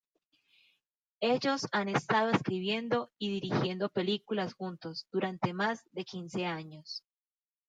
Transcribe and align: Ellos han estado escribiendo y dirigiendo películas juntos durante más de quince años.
Ellos 1.19 1.67
han 1.71 1.87
estado 1.87 2.31
escribiendo 2.31 3.11
y 3.19 3.39
dirigiendo 3.39 3.87
películas 3.89 4.55
juntos 4.55 5.05
durante 5.11 5.53
más 5.53 5.87
de 5.91 6.05
quince 6.05 6.47
años. 6.47 7.03